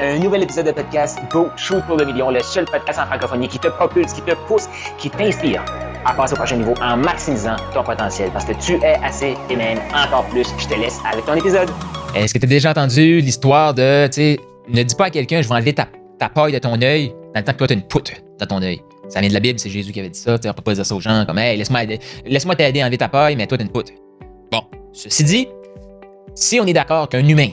Un 0.00 0.18
nouvel 0.18 0.42
épisode 0.42 0.66
de 0.66 0.72
podcast 0.72 1.20
Go 1.30 1.50
Shoot 1.56 1.80
pour 1.86 1.96
le 1.96 2.04
million, 2.04 2.28
le 2.28 2.40
seul 2.42 2.64
podcast 2.64 2.98
en 2.98 3.06
francophonie 3.06 3.46
qui 3.46 3.60
te 3.60 3.68
propulse, 3.68 4.12
qui 4.12 4.22
te 4.22 4.32
pousse, 4.48 4.68
qui 4.98 5.08
t'inspire 5.08 5.64
à 6.04 6.12
passer 6.12 6.32
au 6.32 6.36
prochain 6.36 6.56
niveau 6.56 6.74
en 6.82 6.96
maximisant 6.96 7.54
ton 7.72 7.84
potentiel 7.84 8.28
parce 8.32 8.44
que 8.44 8.54
tu 8.54 8.72
es 8.82 8.96
assez 9.04 9.36
et 9.48 9.54
même 9.54 9.78
encore 9.94 10.24
plus. 10.30 10.48
Je 10.58 10.66
te 10.66 10.74
laisse 10.74 10.98
avec 11.08 11.24
ton 11.24 11.34
épisode. 11.34 11.70
Est-ce 12.12 12.34
que 12.34 12.40
tu 12.40 12.44
as 12.44 12.48
déjà 12.48 12.70
entendu 12.72 13.20
l'histoire 13.20 13.72
de, 13.72 14.08
tu 14.08 14.14
sais, 14.14 14.40
ne 14.66 14.82
dis 14.82 14.96
pas 14.96 15.04
à 15.04 15.10
quelqu'un, 15.10 15.42
je 15.42 15.48
vais 15.48 15.54
enlever 15.54 15.74
ta, 15.74 15.86
ta 16.18 16.28
paille 16.28 16.52
de 16.52 16.58
ton 16.58 16.82
œil, 16.82 17.14
dans 17.32 17.38
le 17.38 17.44
temps 17.44 17.52
que 17.52 17.58
toi, 17.58 17.68
tu 17.68 17.74
une 17.74 17.82
poutre 17.82 18.14
dans 18.40 18.46
ton 18.46 18.62
œil. 18.62 18.82
Ça 19.08 19.20
vient 19.20 19.28
de 19.28 19.34
la 19.34 19.40
Bible, 19.40 19.60
c'est 19.60 19.70
Jésus 19.70 19.92
qui 19.92 20.00
avait 20.00 20.10
dit 20.10 20.18
ça. 20.18 20.40
Tu 20.40 20.48
on 20.48 20.54
peut 20.54 20.62
pas 20.62 20.74
dire 20.74 20.84
ça 20.84 20.96
aux 20.96 21.00
gens 21.00 21.24
comme, 21.24 21.38
hey, 21.38 21.56
laisse-moi 21.56 21.84
laisse 22.26 22.46
t'aider 22.56 22.80
à 22.80 22.86
enlever 22.86 22.98
ta 22.98 23.08
paille, 23.08 23.36
mais 23.36 23.46
toi, 23.46 23.56
tu 23.56 23.62
une 23.62 23.70
poutre. 23.70 23.92
Bon, 24.50 24.62
ceci 24.92 25.22
dit, 25.22 25.48
si 26.34 26.58
on 26.58 26.66
est 26.66 26.72
d'accord 26.72 27.08
qu'un 27.08 27.24
humain, 27.28 27.50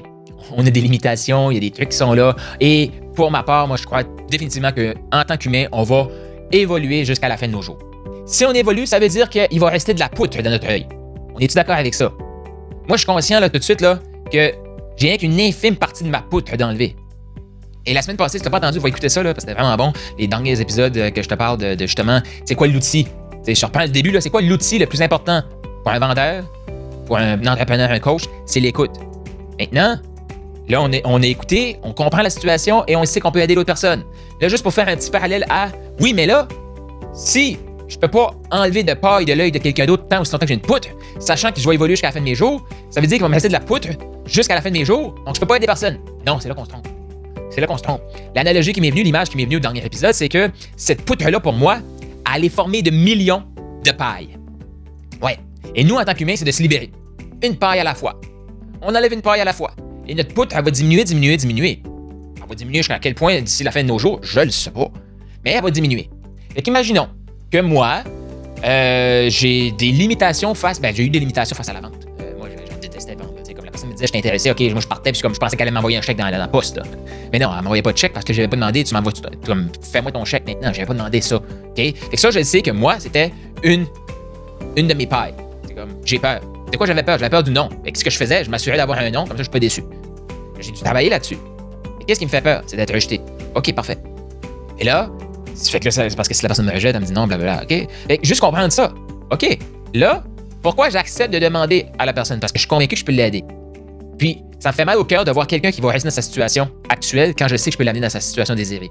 on 0.56 0.66
a 0.66 0.70
des 0.70 0.82
limitations, 0.82 1.52
il 1.52 1.56
y 1.56 1.58
a 1.58 1.60
des 1.62 1.72
trucs 1.72 1.90
qui 1.90 1.98
sont 1.98 2.14
là, 2.14 2.36
et 2.60 2.92
pour 3.16 3.32
ma 3.32 3.44
part, 3.44 3.68
moi, 3.68 3.78
je 3.78 3.86
crois 3.86 4.04
définitivement 4.30 4.72
qu'en 4.72 5.24
tant 5.24 5.38
qu'humain, 5.38 5.66
on 5.72 5.84
va 5.84 6.08
évoluer 6.52 7.06
jusqu'à 7.06 7.28
la 7.28 7.38
fin 7.38 7.48
de 7.48 7.54
nos 7.54 7.62
jours. 7.62 7.80
Si 8.26 8.46
on 8.46 8.54
évolue, 8.54 8.86
ça 8.86 9.00
veut 9.00 9.10
dire 9.10 9.30
qu'il 9.30 9.60
va 9.60 9.70
rester 9.70 9.94
de 9.94 10.00
la 10.00 10.10
poutre 10.10 10.42
dans 10.42 10.50
notre 10.50 10.68
œil. 10.68 10.88
On 11.36 11.40
est-tu 11.40 11.56
d'accord 11.56 11.76
avec 11.76 11.94
ça? 11.94 12.12
Moi, 12.88 12.98
je 12.98 12.98
suis 12.98 13.06
conscient 13.06 13.40
là, 13.40 13.50
tout 13.50 13.60
de 13.60 13.64
suite 13.64 13.82
là, 13.82 14.00
que 14.32 14.52
j'ai 14.98 15.08
rien 15.08 15.18
qu'une 15.18 15.40
infime 15.40 15.76
partie 15.76 16.04
de 16.04 16.10
ma 16.10 16.22
poutre 16.22 16.56
d'enlever. 16.56 16.96
Et 17.86 17.94
la 17.94 18.02
semaine 18.02 18.18
passée, 18.18 18.38
si 18.38 18.44
tu 18.44 18.50
pas 18.50 18.58
entendu, 18.58 18.80
va 18.80 18.90
écouter 18.90 19.10
ça, 19.10 19.24
là, 19.24 19.34
parce 19.34 19.46
que 19.46 19.50
c'était 19.50 19.60
vraiment 19.60 19.76
bon. 19.76 19.92
Les 20.20 20.28
derniers 20.28 20.60
épisodes 20.62 20.96
euh, 20.98 21.10
que 21.10 21.24
je 21.24 21.28
te 21.28 21.34
parle 21.34 21.58
de, 21.58 21.76
justement, 21.80 22.22
c'est 22.46 22.56
quoi 22.56 22.68
l'outil? 22.68 23.08
Je 23.48 23.66
reprends 23.66 23.82
le 23.82 23.90
début, 23.90 24.16
c'est 24.20 24.30
quoi 24.30 24.42
l'outil 24.42 24.78
le 24.78 24.86
plus 24.86 25.02
important 25.02 25.42
pour 25.84 25.92
un 25.92 25.98
vendeur, 25.98 26.44
pour 27.08 27.18
un 27.18 27.44
entrepreneur, 27.48 27.90
un 27.90 28.00
coach? 28.00 28.26
C'est 28.46 28.60
l'écoute. 28.60 28.92
Maintenant, 29.60 29.98
là, 30.70 30.82
on 30.82 31.22
est, 31.22 31.30
écouté, 31.30 31.78
on 31.84 31.94
comprend 31.94 32.22
la 32.22 32.30
situation 32.30 32.84
et 32.88 32.96
on 32.96 33.06
sait 33.06 33.20
qu'on 33.20 33.32
peut 33.32 33.40
aider 33.40 33.56
l'autre 33.56 33.68
personne. 33.68 34.04
Là, 34.40 34.48
juste 34.48 34.64
pour 34.64 34.74
faire 34.74 34.88
un 34.88 34.96
petit 34.96 35.12
parallèle 35.12 35.46
à, 35.50 35.70
oui, 36.00 36.14
mais 36.14 36.26
là, 36.26 36.48
si 37.14 37.58
je 37.88 37.98
peux 37.98 38.08
pas 38.08 38.32
enlever 38.52 38.84
de 38.84 38.94
paille 38.94 39.26
de 39.26 39.34
l'œil 39.34 39.52
de 39.52 39.60
quelqu'un 39.60 39.86
d'autre 39.86 40.08
tant 40.08 40.22
aussi 40.22 40.32
longtemps 40.32 40.46
que 40.46 40.48
j'ai 40.48 40.54
une 40.54 40.62
poutre, 40.62 40.88
sachant 41.20 41.52
que 41.52 41.60
je 41.60 41.68
vais 41.68 41.76
évoluer 41.76 41.94
jusqu'à 41.94 42.08
la 42.08 42.14
fin 42.14 42.20
de 42.20 42.26
mes 42.26 42.36
jours, 42.36 42.66
ça 42.90 43.02
veut 43.02 43.08
dire 43.08 43.18
qu'il 43.18 43.24
va 43.24 43.28
me 43.28 43.34
rester 43.34 43.50
de 43.50 43.54
la 43.54 43.60
poutre 43.60 43.90
jusqu'à 44.26 44.56
la 44.56 44.62
fin 44.62 44.70
de 44.70 44.78
mes 44.78 44.86
jours, 44.86 45.14
donc 45.26 45.36
je 45.36 45.40
peux 45.42 45.46
pas 45.46 45.58
aider 45.58 45.66
personne. 45.66 46.00
Non, 46.26 46.40
c'est 46.40 46.48
là 46.48 46.56
qu'on 46.56 46.64
se 46.64 46.70
trompe. 46.70 46.88
C'est 47.50 47.60
là 47.60 47.68
qu'on 47.68 47.78
se 47.78 47.84
trompe. 47.84 48.02
L'analogie 48.34 48.72
qui 48.72 48.80
m'est 48.80 48.92
venue, 48.92 49.04
l'image 49.04 49.30
qui 49.30 49.36
m'est 49.36 49.44
venue 49.44 49.58
au 49.58 49.60
dernier 49.60 49.86
épisode, 49.86 50.14
c'est 50.14 50.30
que 50.30 50.50
cette 50.78 51.02
poutre-là, 51.04 51.42
pour 51.42 51.54
moi, 51.54 51.80
elle 52.34 52.46
est 52.46 52.50
formée 52.50 52.82
de 52.82 52.92
millions 52.92 53.44
de 53.84 53.92
pailles. 53.92 54.38
Ouais. 55.22 55.38
Et 55.76 55.84
nous, 55.84 55.96
en 55.96 56.06
tant 56.06 56.14
qu'humains, 56.14 56.36
c'est 56.38 56.46
de 56.46 56.52
se 56.52 56.62
libérer. 56.62 56.92
Une 57.44 57.58
paille 57.58 57.80
à 57.80 57.84
la 57.84 57.94
fois. 57.94 58.22
On 58.82 58.96
enlève 58.96 59.12
une 59.12 59.22
paille 59.22 59.42
à 59.42 59.46
la 59.46 59.54
fois. 59.54 59.72
Et 60.12 60.14
notre 60.14 60.34
poutre, 60.34 60.54
elle 60.58 60.66
va 60.66 60.72
diminuer, 60.72 61.06
diminuer, 61.06 61.38
diminuer. 61.38 61.80
Elle 62.36 62.50
va 62.50 62.54
diminuer 62.54 62.80
jusqu'à 62.80 63.00
quel 63.00 63.16
point 63.16 63.40
d'ici 63.40 63.64
la 63.64 63.72
fin 63.72 63.82
de 63.82 63.88
nos 63.88 63.98
jours, 63.98 64.20
je 64.22 64.42
le 64.42 64.52
sais 64.52 64.70
pas. 64.70 64.92
Mais 65.46 65.52
elle 65.52 65.64
va 65.64 65.72
diminuer. 65.72 66.10
Et 66.54 66.62
qu'imaginons 66.62 67.08
que 67.50 67.62
moi, 67.62 68.04
euh, 68.66 69.30
j'ai 69.30 69.72
des 69.72 69.94
limitations 69.94 70.54
face. 70.54 70.82
Ben, 70.82 70.94
j'ai 70.94 71.06
eu 71.06 71.10
des 71.10 71.20
limitations 71.20 71.56
face 71.56 71.70
à 71.70 71.74
la 71.74 71.80
vente. 71.80 71.94
Euh, 72.20 72.38
moi, 72.38 72.50
je, 72.50 72.78
détestais 72.82 73.16
vendre. 73.16 73.36
Comme 73.56 73.64
la 73.64 73.72
personne 73.72 73.88
me 73.88 73.94
disait, 73.94 74.08
je 74.08 74.12
t'intéressais, 74.12 74.52
ok, 74.52 74.60
moi 74.72 74.82
je 74.82 74.88
partais, 74.88 75.14
puis 75.14 75.22
comme 75.22 75.34
je 75.34 75.40
pensais 75.40 75.56
qu'elle 75.56 75.70
allait 75.70 75.74
m'envoyer 75.74 75.98
un 75.98 76.02
chèque 76.02 76.18
dans, 76.18 76.28
la 76.28 76.48
poste. 76.50 76.82
Mais 77.32 77.40
non, 77.40 77.50
elle 77.56 77.64
m'envoyait 77.64 77.82
pas 77.82 77.94
de 77.94 77.98
chèque 77.98 78.12
parce 78.12 78.26
que 78.26 78.34
j'avais 78.34 78.50
pas 78.50 78.58
demandé, 78.58 78.84
tu 78.84 78.94
m'envoies, 78.94 79.14
comme, 79.46 79.70
fais-moi 79.94 80.12
ton 80.12 80.26
chèque 80.26 80.46
maintenant, 80.46 80.74
j'avais 80.74 80.88
pas 80.88 80.94
demandé 80.94 81.22
ça. 81.22 81.38
OK? 81.38 81.46
Fait 81.76 81.94
que 81.94 82.20
ça, 82.20 82.32
je 82.32 82.44
sais 82.44 82.62
que 82.62 82.72
moi, 82.72 83.00
c'était 83.00 83.32
une, 83.64 83.86
une 84.76 84.88
de 84.88 84.94
mes 84.94 85.08
pailles. 85.08 85.36
C'est 85.66 85.74
comme, 85.74 85.92
j'ai 86.04 86.20
peur. 86.20 86.42
De 86.70 86.76
quoi 86.76 86.86
j'avais 86.86 87.04
peur? 87.04 87.18
J'avais 87.18 87.30
peur 87.30 87.44
du 87.44 87.52
nom. 87.52 87.70
Fait 87.86 87.94
que 87.94 87.98
ce 87.98 88.04
que 88.04 88.10
je 88.10 88.18
faisais, 88.18 88.44
je 88.44 88.50
m'assurais 88.50 88.76
d'avoir 88.76 89.00
un 89.00 89.10
nom, 89.10 89.22
comme 89.22 89.38
ça, 89.38 89.38
je 89.38 89.44
suis 89.44 89.52
pas 89.52 89.60
déçu. 89.60 89.84
J'ai 90.62 90.72
dû 90.72 90.82
travailler 90.82 91.10
là-dessus. 91.10 91.38
Et 92.00 92.06
qu'est-ce 92.06 92.20
qui 92.20 92.26
me 92.26 92.32
fait 92.32 92.42
peur? 92.42 92.64
C'est 92.66 92.78
d'être 92.78 92.94
rejeté. 92.94 93.22
OK, 93.56 93.74
parfait. 93.74 93.98
Et 94.80 94.84
là, 94.84 95.10
fait 95.56 95.80
que 95.80 95.86
là, 95.86 95.92
c'est 95.92 96.16
parce 96.16 96.28
que 96.28 96.34
si 96.34 96.44
la 96.44 96.50
personne 96.50 96.66
me 96.66 96.72
rejette, 96.72 96.96
elle 96.96 97.02
me 97.02 97.06
dit 97.06 97.14
non, 97.14 97.28
blablabla. 97.28 97.64
OK? 97.64 97.88
Juste 98.24 98.42
comprendre 98.42 98.72
ça. 98.72 98.92
OK, 99.32 99.58
là, 99.94 100.24
pourquoi 100.62 100.90
j'accepte 100.90 101.34
de 101.34 101.40
demander 101.40 101.88
à 102.00 102.06
la 102.06 102.14
personne? 102.14 102.40
Parce 102.40 102.52
que 102.52 102.58
je 102.58 102.62
suis 102.62 102.70
convaincu 102.70 102.96
que 102.96 103.00
je 103.00 103.06
peux 103.06 103.12
l'aider. 103.12 103.44
Puis, 104.18 104.42
ça 104.60 104.70
me 104.70 104.74
fait 104.74 104.86
mal 104.86 104.98
au 104.98 105.04
cœur 105.04 105.26
de 105.26 105.32
voir 105.32 105.48
quelqu'un 105.48 105.72
qui 105.72 105.82
va 105.82 105.90
rester 105.90 106.08
dans 106.08 106.14
sa 106.14 106.22
situation 106.22 106.70
actuelle 106.90 107.34
quand 107.38 107.48
je 107.48 107.56
sais 107.56 107.70
que 107.70 107.74
je 107.74 107.78
peux 107.78 107.84
l'amener 107.84 108.02
dans 108.02 108.10
sa 108.10 108.20
situation 108.20 108.54
désirée. 108.54 108.90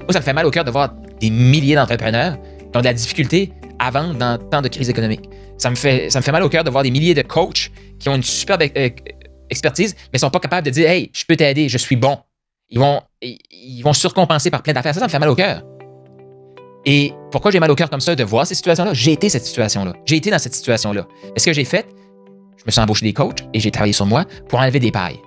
Moi, 0.00 0.12
ça 0.12 0.20
me 0.20 0.24
fait 0.24 0.32
mal 0.32 0.46
au 0.46 0.50
cœur 0.50 0.64
de 0.64 0.70
voir 0.70 0.94
des 1.20 1.30
milliers 1.30 1.74
d'entrepreneurs 1.74 2.36
qui 2.72 2.76
ont 2.76 2.80
de 2.80 2.84
la 2.84 2.94
difficulté 2.94 3.52
à 3.78 3.90
vendre 3.90 4.14
dans 4.14 4.38
tant 4.38 4.62
de 4.62 4.68
crises 4.68 4.88
économiques. 4.88 5.28
Ça 5.56 5.70
me 5.70 5.74
fait, 5.74 6.10
ça 6.10 6.20
me 6.20 6.24
fait 6.24 6.32
mal 6.32 6.42
au 6.42 6.48
cœur 6.48 6.64
de 6.64 6.70
voir 6.70 6.84
des 6.84 6.90
milliers 6.90 7.14
de 7.14 7.22
coachs 7.22 7.70
qui 7.98 8.08
ont 8.08 8.14
une 8.14 8.22
superbe 8.22 8.62
euh, 8.76 8.90
expertise, 9.50 9.96
mais 10.12 10.18
sont 10.18 10.30
pas 10.30 10.40
capables 10.40 10.64
de 10.64 10.70
dire 10.70 10.88
Hey, 10.88 11.10
je 11.12 11.24
peux 11.24 11.36
t'aider, 11.36 11.68
je 11.68 11.78
suis 11.78 11.96
bon. 11.96 12.18
Ils 12.70 12.78
vont, 12.78 13.00
ils 13.22 13.82
vont 13.82 13.92
surcompenser 13.94 14.50
par 14.50 14.62
plein 14.62 14.74
d'affaires. 14.74 14.94
Ça, 14.94 15.00
ça 15.00 15.06
me 15.06 15.10
fait 15.10 15.18
mal 15.18 15.28
au 15.30 15.34
cœur. 15.34 15.62
Et 16.84 17.12
pourquoi 17.30 17.50
j'ai 17.50 17.60
mal 17.60 17.70
au 17.70 17.74
cœur 17.74 17.90
comme 17.90 18.00
ça 18.00 18.14
de 18.14 18.24
voir 18.24 18.46
ces 18.46 18.54
situations-là? 18.54 18.92
J'ai 18.94 19.12
été 19.12 19.28
cette 19.28 19.44
situation-là. 19.44 19.94
J'ai 20.04 20.16
été 20.16 20.30
dans 20.30 20.38
cette 20.38 20.54
situation-là. 20.54 21.06
est 21.34 21.38
ce 21.38 21.46
que 21.46 21.52
j'ai 21.52 21.64
fait, 21.64 21.86
je 22.56 22.64
me 22.66 22.70
suis 22.70 22.80
embauché 22.80 23.04
des 23.04 23.12
coachs 23.12 23.44
et 23.52 23.60
j'ai 23.60 23.70
travaillé 23.70 23.92
sur 23.92 24.06
moi 24.06 24.24
pour 24.48 24.58
enlever 24.58 24.80
des 24.80 24.90
pailles. 24.90 25.18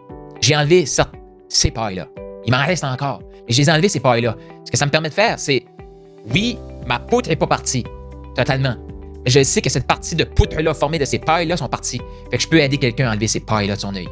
J'ai 0.41 0.55
enlevé 0.55 0.85
ces 0.85 1.71
pailles-là. 1.71 2.07
Il 2.45 2.51
m'en 2.51 2.63
reste 2.63 2.83
encore. 2.83 3.21
Mais 3.47 3.53
j'ai 3.53 3.69
enlevé 3.71 3.89
ces 3.89 3.99
pailles-là. 3.99 4.35
Ce 4.65 4.71
que 4.71 4.77
ça 4.77 4.85
me 4.85 4.91
permet 4.91 5.09
de 5.09 5.13
faire, 5.13 5.39
c'est, 5.39 5.65
oui, 6.33 6.57
ma 6.87 6.99
poutre 6.99 7.29
n'est 7.29 7.35
pas 7.35 7.47
partie 7.47 7.83
totalement. 8.35 8.75
Je 9.25 9.43
sais 9.43 9.61
que 9.61 9.69
cette 9.69 9.85
partie 9.85 10.15
de 10.15 10.23
poutre-là 10.23 10.73
formée 10.73 10.97
de 10.99 11.05
ces 11.05 11.19
pailles-là 11.19 11.57
sont 11.57 11.67
parties. 11.67 12.01
Fait 12.31 12.37
que 12.37 12.43
je 12.43 12.47
peux 12.47 12.59
aider 12.59 12.77
quelqu'un 12.77 13.07
à 13.07 13.11
enlever 13.11 13.27
ces 13.27 13.39
pailles-là 13.39 13.75
de 13.75 13.81
son 13.81 13.95
œil. 13.95 14.09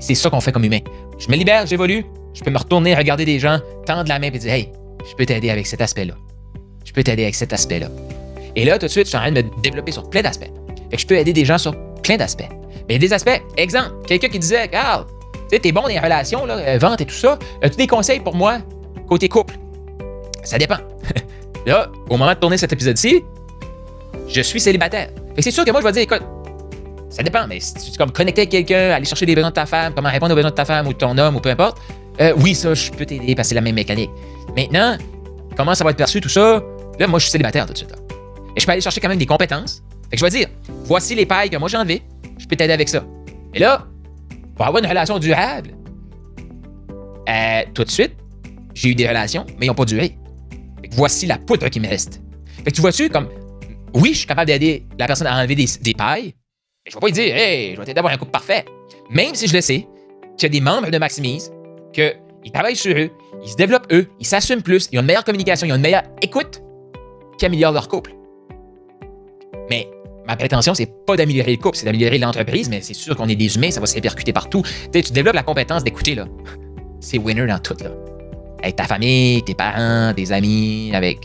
C'est 0.00 0.14
ça 0.14 0.30
qu'on 0.30 0.40
fait 0.40 0.52
comme 0.52 0.64
humain. 0.64 0.80
Je 1.18 1.28
me 1.28 1.36
libère, 1.36 1.66
j'évolue. 1.66 2.04
Je 2.34 2.42
peux 2.42 2.50
me 2.50 2.58
retourner, 2.58 2.94
regarder 2.94 3.24
des 3.24 3.38
gens, 3.38 3.60
tendre 3.86 4.08
la 4.08 4.18
main 4.18 4.26
et 4.26 4.38
dire 4.38 4.52
Hey, 4.52 4.72
je 5.08 5.14
peux 5.14 5.24
t'aider 5.24 5.50
avec 5.50 5.66
cet 5.66 5.80
aspect-là. 5.80 6.14
Je 6.84 6.92
peux 6.92 7.02
t'aider 7.02 7.22
avec 7.22 7.34
cet 7.34 7.52
aspect-là. 7.52 7.88
Et 8.56 8.64
là, 8.64 8.78
tout 8.78 8.86
de 8.86 8.90
suite, 8.90 9.04
je 9.04 9.10
suis 9.10 9.16
en 9.16 9.20
train 9.20 9.32
de 9.32 9.42
me 9.42 9.62
développer 9.62 9.92
sur 9.92 10.08
plein 10.10 10.22
d'aspects. 10.22 10.50
Fait 10.90 10.96
que 10.96 11.02
je 11.02 11.06
peux 11.06 11.16
aider 11.16 11.32
des 11.32 11.44
gens 11.44 11.58
sur 11.58 11.74
plein 12.02 12.16
d'aspects. 12.16 12.48
Mais 12.88 12.98
des 12.98 13.12
aspects, 13.12 13.40
exemple, 13.56 13.92
quelqu'un 14.06 14.28
qui 14.28 14.38
disait, 14.38 14.68
Carl, 14.68 15.06
tu 15.34 15.40
sais, 15.50 15.58
t'es 15.60 15.72
bon 15.72 15.82
dans 15.82 15.88
les 15.88 15.98
relations, 15.98 16.44
là, 16.44 16.58
euh, 16.58 16.78
vente 16.78 17.00
et 17.00 17.06
tout 17.06 17.14
ça. 17.14 17.38
As-tu 17.62 17.76
des 17.76 17.86
conseils 17.86 18.20
pour 18.20 18.34
moi 18.34 18.58
côté 19.08 19.28
couple? 19.28 19.54
Ça 20.42 20.58
dépend. 20.58 20.78
là, 21.66 21.90
au 22.10 22.16
moment 22.16 22.32
de 22.32 22.38
tourner 22.38 22.58
cet 22.58 22.72
épisode-ci, 22.72 23.22
je 24.28 24.40
suis 24.40 24.60
célibataire. 24.60 25.10
C'est 25.38 25.50
sûr 25.50 25.64
que 25.64 25.70
moi, 25.70 25.80
je 25.80 25.86
vais 25.86 25.92
dire, 25.92 26.02
écoute, 26.02 26.22
ça 27.10 27.22
dépend, 27.22 27.46
mais 27.46 27.60
si 27.60 27.74
tu 27.74 27.92
es 27.92 27.96
comme 27.96 28.10
connecter 28.10 28.42
avec 28.42 28.50
quelqu'un, 28.50 28.90
aller 28.90 29.04
chercher 29.04 29.26
les 29.26 29.34
besoins 29.34 29.50
de 29.50 29.54
ta 29.54 29.66
femme, 29.66 29.92
comment 29.94 30.10
répondre 30.10 30.32
aux 30.32 30.36
besoins 30.36 30.50
de 30.50 30.54
ta 30.54 30.64
femme 30.64 30.86
ou 30.86 30.92
de 30.92 30.98
ton 30.98 31.16
homme 31.16 31.36
ou 31.36 31.40
peu 31.40 31.50
importe, 31.50 31.78
euh, 32.20 32.32
oui, 32.38 32.54
ça, 32.54 32.74
je 32.74 32.90
peux 32.90 33.06
t'aider 33.06 33.34
parce 33.34 33.46
que 33.46 33.50
c'est 33.50 33.54
la 33.54 33.60
même 33.60 33.74
mécanique. 33.74 34.10
Maintenant, 34.56 34.96
comment 35.56 35.74
ça 35.74 35.84
va 35.84 35.90
être 35.90 35.96
perçu, 35.96 36.20
tout 36.20 36.28
ça? 36.28 36.62
Là, 36.98 37.06
moi, 37.06 37.18
je 37.18 37.24
suis 37.24 37.32
célibataire 37.32 37.66
tout 37.66 37.72
de 37.72 37.78
suite. 37.78 37.94
Et 38.56 38.60
je 38.60 38.66
peux 38.66 38.72
aller 38.72 38.80
chercher 38.80 39.00
quand 39.00 39.08
même 39.08 39.18
des 39.18 39.26
compétences. 39.26 39.82
Fait 40.10 40.16
que 40.16 40.18
je 40.18 40.24
vais 40.24 40.38
dire, 40.38 40.48
voici 40.84 41.14
les 41.14 41.26
pailles 41.26 41.50
que 41.50 41.56
moi 41.56 41.68
j'ai 41.68 41.76
envie, 41.76 42.02
je 42.38 42.46
peux 42.46 42.56
t'aider 42.56 42.72
avec 42.72 42.88
ça. 42.88 43.04
Et 43.52 43.58
là, 43.58 43.86
pour 44.54 44.66
avoir 44.66 44.82
une 44.82 44.88
relation 44.88 45.18
durable, 45.18 45.70
euh, 47.28 47.62
tout 47.72 47.84
de 47.84 47.90
suite, 47.90 48.12
j'ai 48.74 48.90
eu 48.90 48.94
des 48.94 49.08
relations, 49.08 49.46
mais 49.58 49.66
ils 49.66 49.68
n'ont 49.68 49.74
pas 49.74 49.84
duré. 49.84 50.16
Fait 50.80 50.88
que 50.88 50.94
voici 50.94 51.26
la 51.26 51.38
poudre 51.38 51.68
qui 51.68 51.80
me 51.80 51.88
reste. 51.88 52.20
Fait 52.64 52.70
que 52.70 52.76
tu 52.76 52.80
vois-tu, 52.80 53.08
comme, 53.08 53.28
oui, 53.94 54.10
je 54.12 54.18
suis 54.18 54.26
capable 54.26 54.48
d'aider 54.48 54.84
la 54.98 55.06
personne 55.06 55.26
à 55.26 55.36
enlever 55.38 55.54
des, 55.54 55.94
pailles, 55.94 56.34
mais 56.84 56.90
je 56.90 56.94
vais 56.96 57.00
pas 57.00 57.06
lui 57.06 57.12
dire, 57.12 57.36
hey, 57.36 57.74
je 57.74 57.80
vais 57.80 57.86
t'aider 57.86 57.98
à 57.98 58.00
avoir 58.00 58.12
un 58.12 58.16
couple 58.16 58.32
parfait. 58.32 58.64
Même 59.10 59.34
si 59.34 59.46
je 59.46 59.54
le 59.54 59.60
sais, 59.60 59.86
qu'il 60.36 60.42
y 60.42 60.46
a 60.46 60.48
des 60.48 60.60
membres 60.60 60.90
de 60.90 60.98
Maximise, 60.98 61.52
qu'ils 61.92 62.52
travaillent 62.52 62.76
sur 62.76 62.96
eux, 62.96 63.10
ils 63.42 63.50
se 63.50 63.56
développent 63.56 63.92
eux, 63.92 64.08
ils 64.18 64.26
s'assument 64.26 64.62
plus, 64.62 64.88
ils 64.90 64.98
ont 64.98 65.02
une 65.02 65.06
meilleure 65.06 65.24
communication, 65.24 65.66
ils 65.66 65.72
ont 65.72 65.76
une 65.76 65.82
meilleure 65.82 66.02
écoute 66.22 66.62
qui 67.38 67.46
améliore 67.46 67.72
leur 67.72 67.88
couple. 67.88 68.14
Mais 69.70 69.88
ma 70.26 70.36
prétention, 70.36 70.74
c'est 70.74 70.90
pas 71.06 71.16
d'améliorer 71.16 71.52
le 71.52 71.62
couple, 71.62 71.76
c'est 71.76 71.86
d'améliorer 71.86 72.18
l'entreprise, 72.18 72.68
mais 72.68 72.80
c'est 72.80 72.94
sûr 72.94 73.16
qu'on 73.16 73.28
est 73.28 73.36
des 73.36 73.54
humains, 73.56 73.70
ça 73.70 73.80
va 73.80 73.86
se 73.86 73.94
répercuter 73.94 74.32
partout. 74.32 74.62
Tu, 74.92 75.02
tu 75.02 75.12
développes 75.12 75.36
la 75.36 75.42
compétence 75.42 75.84
d'écouter, 75.84 76.14
là. 76.16 76.26
C'est 77.00 77.18
winner 77.18 77.46
dans 77.46 77.58
tout, 77.58 77.76
là. 77.80 77.90
Avec 78.62 78.76
ta 78.76 78.84
famille, 78.84 79.42
tes 79.42 79.54
parents, 79.54 80.12
tes 80.14 80.32
amis, 80.32 80.90
avec, 80.94 81.18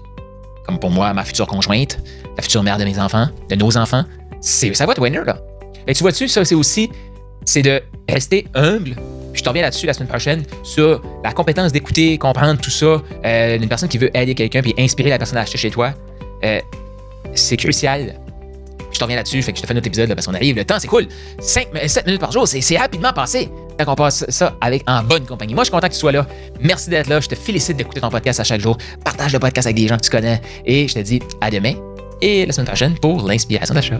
comme 0.70 0.80
pour 0.80 0.92
moi, 0.92 1.14
ma 1.14 1.24
future 1.24 1.48
conjointe, 1.48 1.98
la 2.38 2.44
future 2.44 2.62
mère 2.62 2.78
de 2.78 2.86
mes 2.86 3.00
enfants, 3.00 3.28
de 3.50 3.56
nos 3.56 3.76
enfants. 3.76 4.04
C'est, 4.40 4.76
ça 4.76 4.86
va 4.86 4.92
être 4.92 5.02
winner, 5.02 5.24
là. 5.26 5.40
Et 5.88 5.94
tu 5.96 6.04
vois-tu, 6.04 6.28
ça, 6.28 6.46
c'est 6.46 6.54
aussi, 6.54 6.92
c'est 7.44 7.64
de 7.64 7.82
rester 8.08 8.46
humble. 8.54 8.96
je 9.34 9.42
te 9.42 9.50
reviens 9.50 9.64
là-dessus 9.64 9.88
la 9.88 9.94
semaine 9.94 10.10
prochaine 10.10 10.44
sur 10.64 11.02
la 11.24 11.32
compétence 11.32 11.72
d'écouter, 11.72 12.20
comprendre 12.20 12.62
tout 12.62 12.70
ça. 12.70 13.02
Euh, 13.26 13.58
une 13.58 13.68
personne 13.68 13.90
qui 13.90 13.98
veut 13.98 14.16
aider 14.16 14.36
quelqu'un 14.36 14.62
puis 14.62 14.76
inspirer 14.78 15.10
la 15.10 15.18
personne 15.18 15.38
à 15.38 15.42
acheter 15.42 15.58
chez 15.58 15.72
toi. 15.72 15.94
Euh, 16.44 16.60
c'est 17.34 17.58
crucial 17.58 18.16
je 18.92 18.98
te 18.98 19.04
reviens 19.04 19.18
là-dessus, 19.18 19.42
fait 19.44 19.52
que 19.52 19.58
je 19.58 19.62
te 19.62 19.68
fais 19.68 19.74
un 19.74 19.78
autre 19.78 19.88
épisode 19.88 20.14
parce 20.16 20.26
qu'on 20.26 20.34
arrive. 20.34 20.56
Le 20.56 20.66
temps, 20.66 20.80
c'est 20.80 20.88
cool. 20.88 21.08
5, 21.40 21.68
7 21.86 22.06
minutes 22.08 22.22
par 22.22 22.32
jour, 22.32 22.48
c'est 22.48 22.78
rapidement 22.78 23.14
passé. 23.14 23.50
Qu'on 23.86 23.96
passe 23.96 24.26
ça 24.30 24.56
avec 24.60 24.84
en 24.88 25.04
bonne 25.04 25.26
compagnie. 25.26 25.54
Moi, 25.54 25.64
je 25.64 25.70
suis 25.70 25.72
content 25.72 25.88
que 25.88 25.94
tu 25.94 26.00
sois 26.00 26.12
là. 26.12 26.28
Merci 26.60 26.90
d'être 26.90 27.08
là. 27.08 27.20
Je 27.22 27.28
te 27.30 27.36
félicite 27.36 27.78
d'écouter 27.78 28.02
ton 28.02 28.10
podcast 28.10 28.40
à 28.40 28.44
chaque 28.44 28.62
jour. 28.62 28.78
Partage 29.06 29.32
le 29.32 29.40
podcast 29.40 29.68
avec 29.68 29.78
des 29.78 29.88
gens 29.88 29.96
que 29.98 30.04
tu 30.04 30.10
connais. 30.10 30.42
Et 30.66 30.88
je 30.88 30.94
te 30.94 31.00
dis 31.00 31.22
à 31.40 31.50
demain 31.50 31.74
et 32.22 32.46
la 32.46 32.52
semaine 32.52 32.68
prochaine 32.68 33.00
pour 33.00 33.26
l'inspiration 33.26 33.74
d'achat. 33.74 34.00